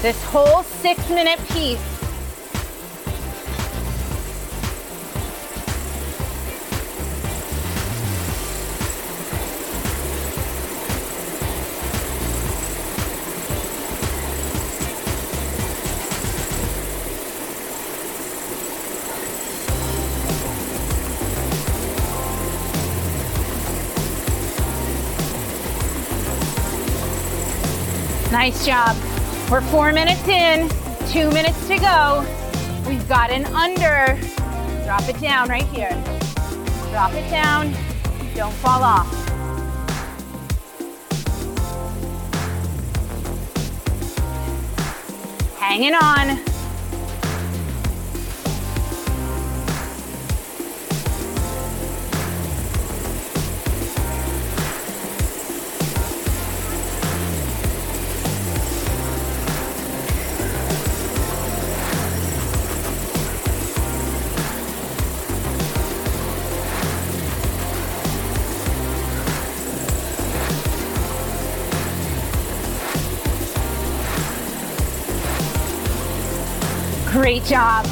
This 0.00 0.22
whole 0.22 0.62
six 0.62 1.10
minute 1.10 1.40
piece. 1.48 1.80
Nice 28.30 28.64
job. 28.64 29.07
We're 29.50 29.62
four 29.62 29.94
minutes 29.94 30.28
in, 30.28 30.68
two 31.08 31.30
minutes 31.30 31.66
to 31.68 31.78
go. 31.78 32.22
We've 32.86 33.08
got 33.08 33.30
an 33.30 33.46
under. 33.46 34.20
Drop 34.84 35.08
it 35.08 35.18
down 35.22 35.48
right 35.48 35.62
here. 35.62 35.88
Drop 36.90 37.14
it 37.14 37.30
down. 37.30 37.72
Don't 38.34 38.52
fall 38.56 38.82
off. 38.82 39.06
Hanging 45.58 45.94
on. 45.94 46.47
Job. 77.48 77.86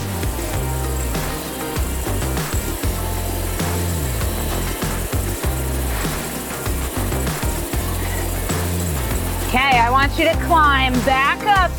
Okay, 9.49 9.79
I 9.79 9.89
want 9.91 10.19
you 10.19 10.27
to 10.27 10.35
climb 10.45 10.93
back 11.07 11.41
up 11.47 11.71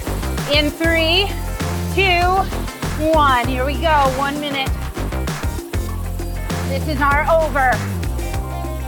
in 0.51 0.71
three, 0.71 1.27
two, 1.93 2.25
one. 3.13 3.47
Here 3.47 3.63
we 3.63 3.75
go, 3.75 4.11
one 4.17 4.41
minute. 4.41 4.71
This 6.69 6.87
is 6.87 6.99
our 6.99 7.27
over. 7.29 7.69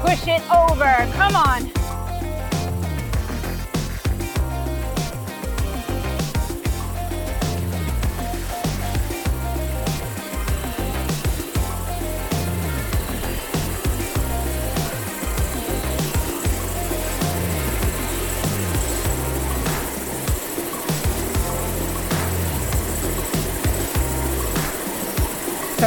Push 0.02 0.28
it 0.28 0.42
over, 0.52 0.96
come 1.14 1.36
on. 1.36 1.79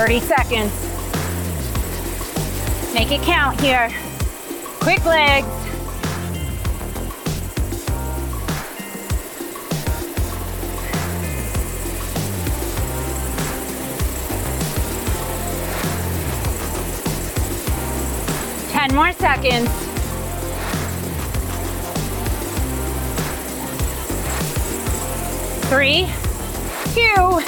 Thirty 0.03 0.19
seconds. 0.19 0.73
Make 2.93 3.12
it 3.12 3.23
count 3.23 3.61
here. 3.61 3.88
Quick 4.81 5.05
legs. 5.05 5.47
Ten 18.73 18.93
more 18.97 19.12
seconds. 19.12 19.71
Three, 25.69 26.09
two, 26.93 27.41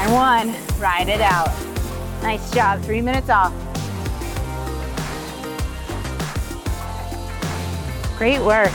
and 0.00 0.12
one. 0.12 0.56
Ride 0.80 1.08
it 1.08 1.20
out. 1.20 1.61
Nice 2.22 2.50
job. 2.52 2.80
Three 2.82 3.00
minutes 3.00 3.28
off. 3.28 3.52
Great 8.16 8.40
work. 8.40 8.72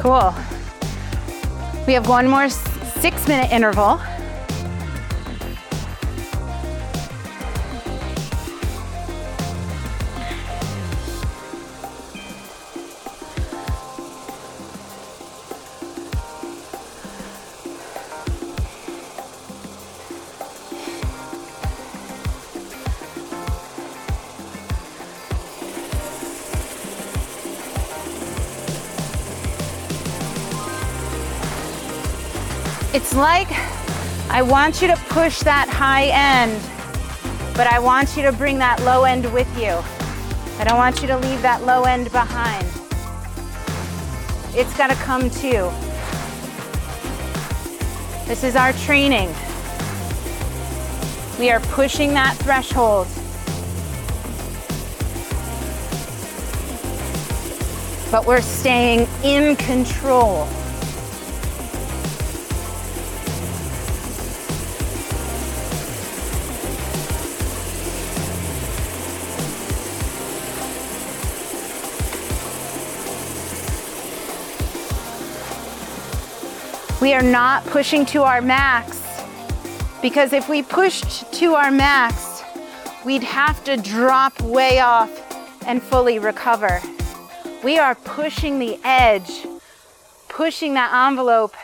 Cool. 0.00 0.34
We 1.86 1.92
have 1.92 2.08
one 2.08 2.26
more 2.26 2.48
six 2.48 3.28
minute 3.28 3.52
interval. 3.52 4.00
Like 33.20 33.52
I 34.30 34.40
want 34.40 34.80
you 34.80 34.88
to 34.88 34.96
push 35.10 35.40
that 35.40 35.68
high 35.68 36.06
end, 36.06 36.58
but 37.54 37.66
I 37.66 37.78
want 37.78 38.16
you 38.16 38.22
to 38.22 38.32
bring 38.32 38.58
that 38.60 38.80
low 38.82 39.04
end 39.04 39.30
with 39.30 39.48
you. 39.58 39.76
I 40.58 40.64
don't 40.64 40.78
want 40.78 41.02
you 41.02 41.08
to 41.08 41.18
leave 41.18 41.42
that 41.42 41.66
low 41.66 41.82
end 41.82 42.10
behind. 42.12 42.66
It's 44.56 44.74
got 44.78 44.88
to 44.88 44.96
come 45.04 45.28
too. 45.28 45.70
This 48.26 48.42
is 48.42 48.56
our 48.56 48.72
training. 48.72 49.28
We 51.38 51.50
are 51.50 51.60
pushing 51.60 52.14
that 52.14 52.36
threshold. 52.38 53.06
But 58.10 58.26
we're 58.26 58.40
staying 58.40 59.06
in 59.22 59.56
control. 59.56 60.48
We 77.00 77.14
are 77.14 77.22
not 77.22 77.64
pushing 77.64 78.04
to 78.06 78.24
our 78.24 78.42
max 78.42 79.00
because 80.02 80.34
if 80.34 80.50
we 80.50 80.62
pushed 80.62 81.32
to 81.32 81.54
our 81.54 81.70
max, 81.70 82.42
we'd 83.06 83.22
have 83.22 83.64
to 83.64 83.78
drop 83.78 84.38
way 84.42 84.80
off 84.80 85.10
and 85.66 85.82
fully 85.82 86.18
recover. 86.18 86.82
We 87.64 87.78
are 87.78 87.94
pushing 87.94 88.58
the 88.58 88.78
edge, 88.84 89.46
pushing 90.28 90.74
that 90.74 90.92
envelope, 91.08 91.54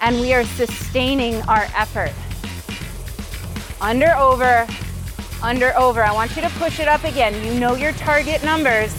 and 0.00 0.20
we 0.20 0.34
are 0.34 0.44
sustaining 0.44 1.40
our 1.42 1.68
effort. 1.76 2.12
Under, 3.80 4.12
over, 4.16 4.66
under, 5.44 5.76
over. 5.78 6.02
I 6.02 6.12
want 6.12 6.34
you 6.34 6.42
to 6.42 6.50
push 6.50 6.80
it 6.80 6.88
up 6.88 7.04
again. 7.04 7.40
You 7.44 7.60
know 7.60 7.76
your 7.76 7.92
target 7.92 8.42
numbers. 8.42 8.92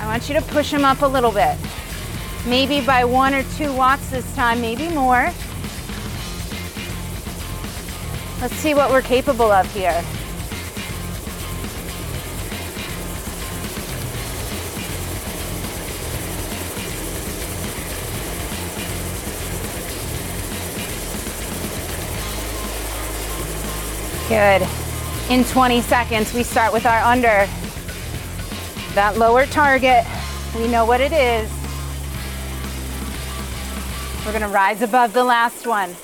I 0.00 0.06
want 0.06 0.28
you 0.28 0.34
to 0.34 0.42
push 0.42 0.72
them 0.72 0.84
up 0.84 1.02
a 1.02 1.06
little 1.06 1.30
bit 1.30 1.56
maybe 2.48 2.80
by 2.80 3.04
one 3.04 3.34
or 3.34 3.42
two 3.56 3.72
watts 3.74 4.10
this 4.10 4.34
time, 4.34 4.60
maybe 4.60 4.88
more. 4.88 5.30
Let's 8.40 8.54
see 8.54 8.72
what 8.72 8.90
we're 8.90 9.02
capable 9.02 9.50
of 9.50 9.70
here. 9.74 10.02
Good. 24.28 24.68
In 25.30 25.44
20 25.44 25.80
seconds, 25.82 26.32
we 26.32 26.42
start 26.42 26.72
with 26.72 26.86
our 26.86 27.00
under. 27.00 27.48
That 28.94 29.16
lower 29.16 29.46
target, 29.46 30.04
we 30.56 30.68
know 30.68 30.84
what 30.84 31.00
it 31.00 31.12
is. 31.12 31.57
We're 34.28 34.34
gonna 34.34 34.48
rise 34.48 34.82
above 34.82 35.14
the 35.14 35.24
last 35.24 35.66
one. 35.66 35.96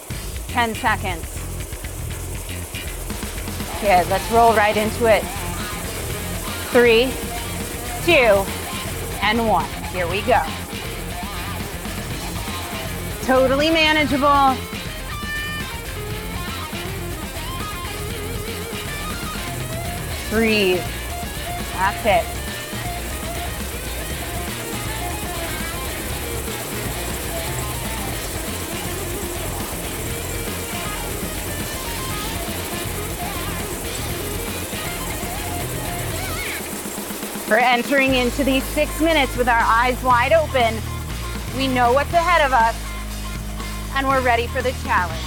10 0.48 0.74
seconds. 0.76 1.26
Good, 3.82 4.08
let's 4.08 4.30
roll 4.32 4.54
right 4.54 4.74
into 4.74 5.04
it. 5.14 5.22
Three, 6.72 7.12
two, 8.06 8.42
and 9.20 9.46
one. 9.46 9.68
Here 9.92 10.08
we 10.08 10.22
go. 10.22 10.42
Totally 13.24 13.68
manageable. 13.68 14.56
Breathe. 20.30 20.82
That's 21.74 22.06
it. 22.06 22.43
We're 37.48 37.58
entering 37.58 38.14
into 38.14 38.42
these 38.42 38.64
six 38.64 39.02
minutes 39.02 39.36
with 39.36 39.48
our 39.48 39.60
eyes 39.60 40.02
wide 40.02 40.32
open. 40.32 40.80
We 41.58 41.68
know 41.68 41.92
what's 41.92 42.12
ahead 42.14 42.40
of 42.40 42.54
us, 42.54 42.74
and 43.96 44.08
we're 44.08 44.22
ready 44.22 44.46
for 44.46 44.62
the 44.62 44.72
challenge. 44.82 45.20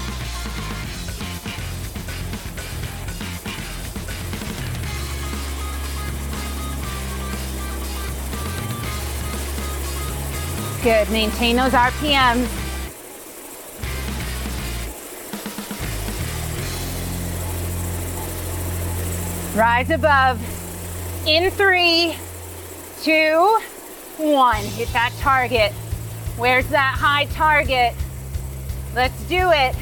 Good, 10.82 11.12
maintain 11.12 11.56
those 11.56 11.74
RPMs. 11.74 12.48
Rise 19.56 19.92
above 19.92 20.57
in 21.28 21.52
three, 21.52 22.16
two, 23.04 23.60
one. 24.18 24.64
Hit 24.64 24.88
that 24.94 25.12
target. 25.20 25.74
Where's 26.38 26.68
that 26.70 26.96
high 26.98 27.26
target? 27.26 27.94
Let's 28.96 29.22
do 29.24 29.52
it. 29.52 29.76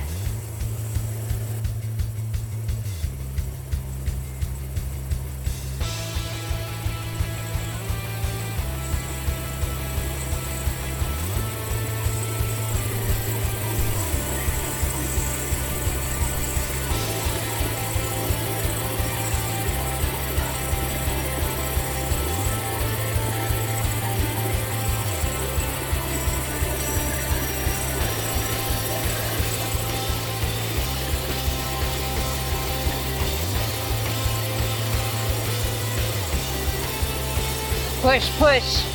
Push, 38.05 38.29
push. 38.37 38.85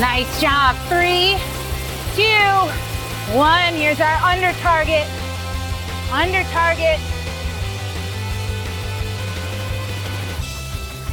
Nice 0.00 0.40
job. 0.40 0.74
Three, 0.88 1.36
two, 2.16 2.24
one. 3.32 3.74
Here's 3.74 4.00
our 4.00 4.16
under 4.24 4.50
target. 4.58 5.06
Under 6.10 6.42
target. 6.50 6.98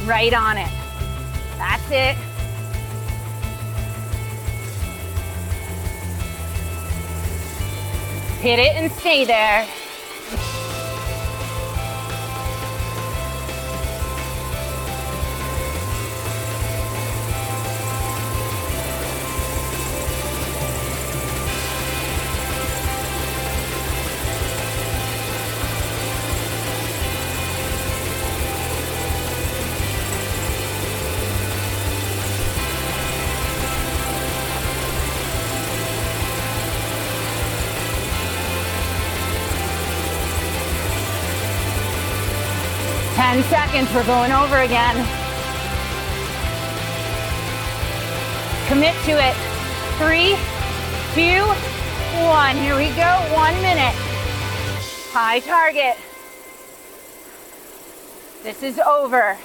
Right 0.04 0.34
on 0.34 0.58
it. 0.58 0.68
That's 1.58 1.90
it. 1.92 2.21
Hit 8.42 8.58
it 8.58 8.74
and 8.74 8.90
stay 8.90 9.24
there. 9.24 9.68
Seconds, 43.72 43.94
we're 43.94 44.04
going 44.04 44.32
over 44.32 44.58
again. 44.58 44.96
Commit 48.68 48.94
to 49.06 49.12
it. 49.12 49.34
Three, 49.96 50.36
two, 51.14 51.42
one. 52.22 52.56
Here 52.56 52.76
we 52.76 52.88
go, 52.88 53.34
one 53.34 53.54
minute. 53.62 53.94
High 55.12 55.40
target. 55.40 55.96
This 58.42 58.62
is 58.62 58.78
over. 58.78 59.38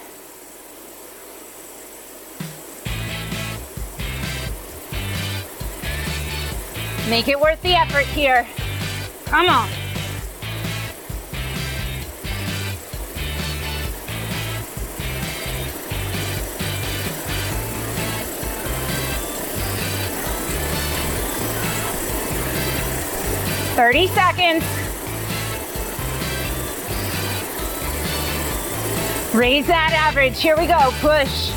Make 7.09 7.30
it 7.30 7.39
worth 7.39 7.61
the 7.61 7.75
effort 7.75 8.05
here. 8.07 8.45
Come 9.28 9.47
on. 9.47 9.86
Thirty 23.78 24.07
seconds. 24.07 24.63
Raise 29.36 29.67
that 29.67 29.93
average. 29.93 30.41
Here 30.41 30.57
we 30.57 30.65
go. 30.65 30.89
Push. 30.99 31.51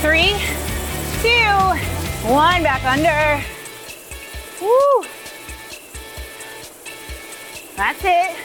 Three, 0.00 0.63
one. 2.24 2.62
Back 2.62 2.84
under. 2.84 3.44
Woo. 4.60 5.04
That's 7.76 8.04
it. 8.04 8.44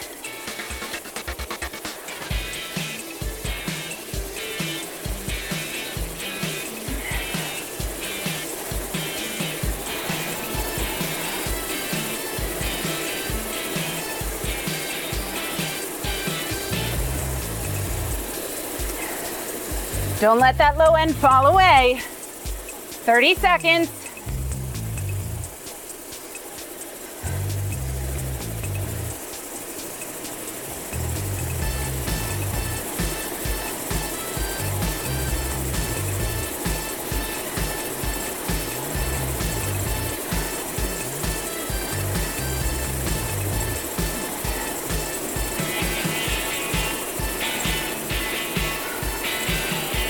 Don't 20.19 20.39
let 20.39 20.57
that 20.57 20.77
low 20.77 20.95
end 20.95 21.15
fall 21.15 21.47
away. 21.47 22.01
30 23.05 23.35
seconds. 23.35 23.89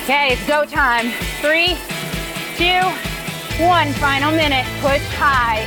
Okay, 0.09 0.33
it's 0.33 0.47
go 0.47 0.65
time. 0.65 1.11
Three, 1.39 1.77
two, 2.59 2.83
one. 3.63 3.93
Final 3.93 4.31
minute. 4.31 4.65
Push 4.81 5.07
high. 5.15 5.63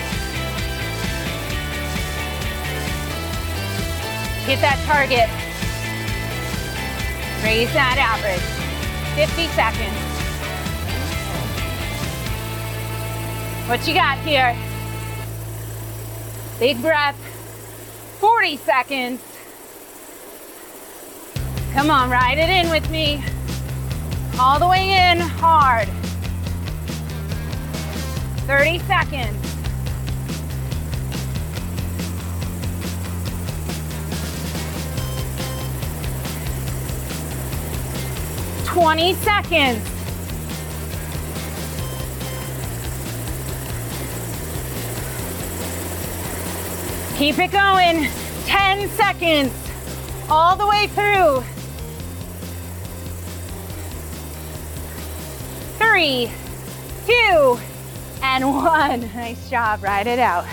Hit 4.45 4.61
that 4.61 4.77
target. 4.85 5.27
Raise 7.43 7.73
that 7.73 7.97
average. 7.97 8.45
50 9.17 9.47
seconds. 9.57 9.97
What 13.71 13.89
you 13.89 13.95
got 13.95 14.19
here? 14.19 14.55
Big 16.59 16.79
breath. 16.83 17.17
40 18.21 18.59
seconds. 18.59 19.23
Come 21.73 21.91
on, 21.91 22.11
ride 22.11 22.37
it 22.37 22.51
in 22.51 22.71
with 22.71 22.91
me. 22.91 23.25
All 24.39 24.59
the 24.59 24.69
way 24.69 25.11
in 25.11 25.21
hard. 25.21 25.89
30 28.47 28.79
seconds. 28.81 29.37
Twenty 38.67 39.15
seconds. 39.15 39.89
Keep 47.17 47.39
it 47.39 47.53
going. 47.53 48.09
10 48.47 48.89
seconds. 48.91 49.53
All 50.29 50.57
the 50.57 50.67
way 50.67 50.89
through. 50.89 51.45
three, 55.93 56.31
two, 57.07 57.59
and 58.23 58.55
one. 58.55 59.03
Nice 59.15 59.51
job, 59.51 59.83
ride 59.83 60.07
it 60.07 60.19
out. 60.19 60.47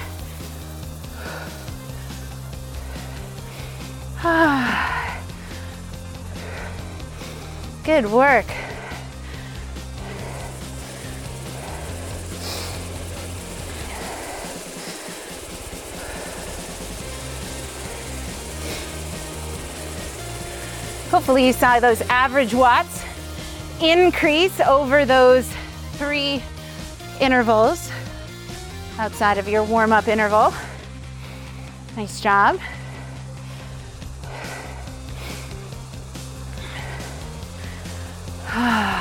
Good 7.86 8.12
work. 8.12 8.46
Hopefully 21.10 21.48
you 21.48 21.54
saw 21.54 21.80
those 21.80 22.02
average 22.02 22.54
watts 22.54 23.04
increase 23.82 24.60
over 24.60 25.06
those 25.06 25.50
three 25.94 26.44
intervals 27.20 27.92
outside 28.98 29.38
of 29.38 29.48
your 29.48 29.64
warm 29.64 29.92
up 29.92 30.08
interval. 30.08 30.54
Nice 31.96 32.20
job. 32.22 32.60
Ah. 38.52 38.99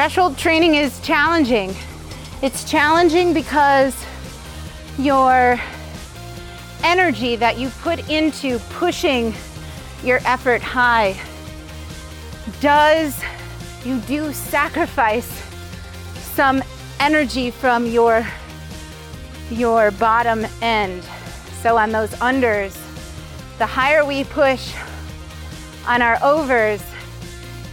Threshold 0.00 0.38
training 0.38 0.76
is 0.76 0.98
challenging. 1.00 1.74
It's 2.40 2.64
challenging 2.64 3.34
because 3.34 3.94
your 4.98 5.60
energy 6.82 7.36
that 7.36 7.58
you 7.58 7.68
put 7.82 8.08
into 8.08 8.58
pushing 8.70 9.34
your 10.02 10.20
effort 10.24 10.62
high 10.62 11.20
does, 12.62 13.22
you 13.84 13.98
do 13.98 14.32
sacrifice 14.32 15.30
some 16.32 16.62
energy 16.98 17.50
from 17.50 17.84
your, 17.84 18.26
your 19.50 19.90
bottom 19.90 20.46
end. 20.62 21.04
So 21.60 21.76
on 21.76 21.92
those 21.92 22.12
unders, 22.22 22.74
the 23.58 23.66
higher 23.66 24.02
we 24.06 24.24
push 24.24 24.72
on 25.86 26.00
our 26.00 26.18
overs, 26.22 26.82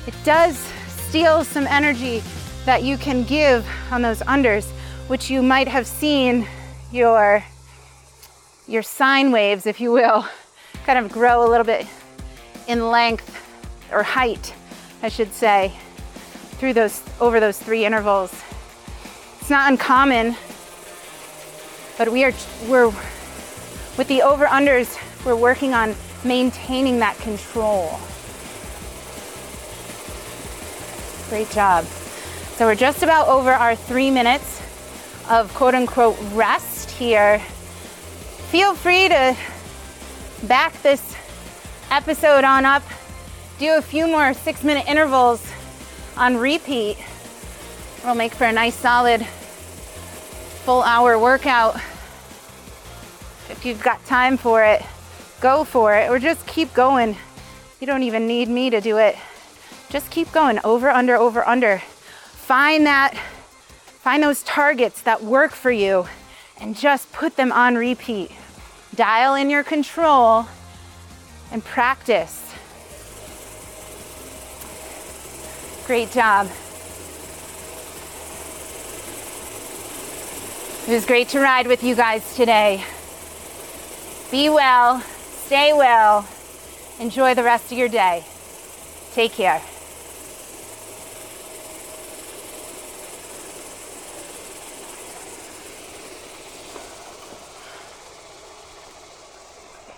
it 0.05 0.13
does 0.25 0.66
steal 1.07 1.45
some 1.45 1.65
energy 1.67 2.21
that 2.65 2.83
you 2.83 2.97
can 2.97 3.23
give 3.23 3.65
on 3.91 4.01
those 4.01 4.19
unders, 4.23 4.65
which 5.07 5.29
you 5.29 5.41
might 5.41 5.69
have 5.69 5.87
seen 5.87 6.45
your, 6.91 7.41
your 8.67 8.83
sine 8.83 9.31
waves, 9.31 9.65
if 9.65 9.79
you 9.79 9.89
will, 9.93 10.27
kind 10.85 10.99
of 10.99 11.09
grow 11.09 11.47
a 11.47 11.49
little 11.49 11.63
bit 11.65 11.87
in 12.67 12.91
length 12.91 13.41
or 13.89 14.03
height, 14.03 14.53
I 15.01 15.07
should 15.07 15.31
say, 15.31 15.71
through 16.59 16.73
those, 16.73 17.01
over 17.21 17.39
those 17.39 17.57
three 17.57 17.85
intervals. 17.85 18.33
It's 19.39 19.49
not 19.49 19.71
uncommon, 19.71 20.35
but 21.97 22.11
we 22.11 22.25
are, 22.25 22.33
we're, 22.67 22.87
with 23.97 24.09
the 24.09 24.23
over 24.23 24.45
unders, 24.45 24.99
we're 25.25 25.37
working 25.37 25.73
on 25.73 25.95
maintaining 26.25 26.99
that 26.99 27.17
control. 27.19 27.97
Great 31.29 31.49
job. 31.49 31.83
So 32.55 32.65
we're 32.65 32.75
just 32.75 33.03
about 33.03 33.27
over 33.27 33.51
our 33.51 33.75
three 33.75 34.09
minutes 34.09 34.61
of 35.29 35.53
quote 35.53 35.75
unquote 35.75 36.17
rest 36.31 36.89
here. 36.91 37.39
Feel 38.49 38.75
free 38.75 39.09
to 39.09 39.35
back 40.43 40.81
this 40.81 41.15
episode 41.91 42.45
on 42.45 42.63
up, 42.63 42.83
do 43.59 43.75
a 43.75 43.81
few 43.81 44.07
more 44.07 44.33
six 44.33 44.63
minute 44.63 44.87
intervals 44.87 45.45
on 46.15 46.37
repeat. 46.37 46.97
It'll 47.99 48.15
make 48.15 48.33
for 48.33 48.45
a 48.45 48.51
nice 48.53 48.75
solid 48.75 49.25
full 50.63 50.81
hour 50.81 51.19
workout. 51.19 51.75
If 53.49 53.63
you've 53.65 53.83
got 53.83 54.05
time 54.05 54.37
for 54.37 54.63
it, 54.63 54.81
go 55.41 55.65
for 55.65 55.93
it, 55.93 56.09
or 56.09 56.19
just 56.19 56.45
keep 56.47 56.73
going. 56.73 57.17
You 57.81 57.87
don't 57.87 58.03
even 58.03 58.27
need 58.27 58.47
me 58.47 58.69
to 58.69 58.79
do 58.79 58.97
it. 58.97 59.17
Just 59.89 60.11
keep 60.11 60.31
going 60.31 60.59
over, 60.63 60.89
under, 60.89 61.15
over, 61.15 61.47
under. 61.47 61.79
Find 61.79 62.85
that, 62.85 63.17
find 64.01 64.21
those 64.21 64.43
targets 64.43 65.01
that 65.03 65.23
work 65.23 65.51
for 65.51 65.71
you 65.71 66.07
and 66.59 66.75
just 66.75 67.11
put 67.13 67.35
them 67.35 67.51
on 67.51 67.75
repeat. 67.75 68.31
Dial 68.95 69.35
in 69.35 69.49
your 69.49 69.63
control 69.63 70.47
and 71.51 71.63
practice. 71.63 72.43
Great 75.85 76.11
job. 76.11 76.47
It 80.87 80.93
was 80.93 81.05
great 81.05 81.29
to 81.29 81.39
ride 81.39 81.67
with 81.67 81.83
you 81.83 81.95
guys 81.95 82.35
today. 82.35 82.83
Be 84.31 84.49
well, 84.49 85.01
stay 85.45 85.71
well, 85.73 86.27
enjoy 86.99 87.33
the 87.33 87.43
rest 87.43 87.71
of 87.71 87.77
your 87.77 87.89
day. 87.89 88.25
Take 89.13 89.33
care. 89.33 89.61